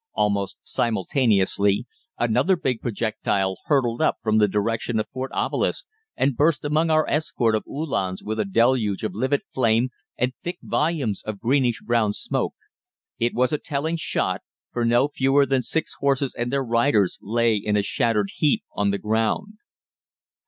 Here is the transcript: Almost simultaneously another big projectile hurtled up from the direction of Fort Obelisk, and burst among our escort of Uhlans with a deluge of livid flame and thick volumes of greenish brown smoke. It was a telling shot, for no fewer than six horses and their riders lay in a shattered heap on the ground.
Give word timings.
Almost 0.13 0.57
simultaneously 0.63 1.85
another 2.17 2.55
big 2.55 2.81
projectile 2.81 3.57
hurtled 3.65 4.01
up 4.01 4.15
from 4.19 4.39
the 4.39 4.47
direction 4.47 4.99
of 4.99 5.07
Fort 5.13 5.29
Obelisk, 5.31 5.85
and 6.17 6.35
burst 6.35 6.65
among 6.65 6.89
our 6.89 7.07
escort 7.07 7.53
of 7.53 7.63
Uhlans 7.67 8.23
with 8.23 8.39
a 8.39 8.43
deluge 8.45 9.03
of 9.03 9.13
livid 9.13 9.43
flame 9.53 9.89
and 10.17 10.33
thick 10.41 10.57
volumes 10.63 11.21
of 11.21 11.39
greenish 11.39 11.83
brown 11.83 12.13
smoke. 12.13 12.55
It 13.19 13.35
was 13.35 13.53
a 13.53 13.59
telling 13.59 13.95
shot, 13.95 14.41
for 14.73 14.83
no 14.83 15.07
fewer 15.07 15.45
than 15.45 15.61
six 15.61 15.93
horses 15.99 16.33
and 16.33 16.51
their 16.51 16.63
riders 16.63 17.19
lay 17.21 17.55
in 17.55 17.77
a 17.77 17.83
shattered 17.83 18.31
heap 18.37 18.63
on 18.73 18.89
the 18.89 18.97
ground. 18.97 19.59